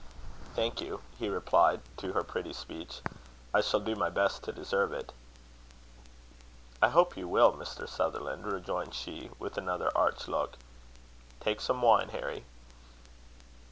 [0.55, 3.01] "Thank you," he replied to her pretty speech.
[3.53, 5.13] "I shall do my best to deserve it."
[6.81, 7.87] "I hope you will, Mr.
[7.87, 10.57] Sutherland," rejoined she, with another arch look.
[11.39, 12.45] "Take some wine, Harry."